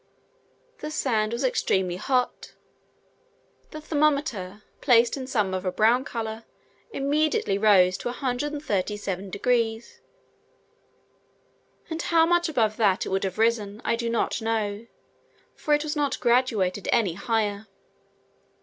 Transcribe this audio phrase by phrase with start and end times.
[0.79, 2.55] The sand was extremely hot;
[3.69, 6.43] the thermometer placed in some of a brown colour
[6.91, 10.01] immediately rose to 137 degs.,
[11.87, 14.87] and how much above that it would have risen, I do not know,
[15.53, 17.67] for it was not graduated any higher.